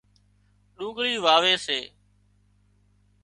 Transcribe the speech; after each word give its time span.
ڏوڳۯي 0.77 1.15
واوي 1.25 1.55
سي 1.65 1.79